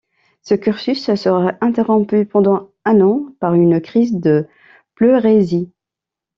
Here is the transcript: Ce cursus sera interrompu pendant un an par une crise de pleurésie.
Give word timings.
Ce 0.41 0.55
cursus 0.55 1.13
sera 1.13 1.53
interrompu 1.61 2.25
pendant 2.25 2.71
un 2.85 3.01
an 3.01 3.27
par 3.39 3.53
une 3.53 3.79
crise 3.79 4.15
de 4.15 4.47
pleurésie. 4.95 5.71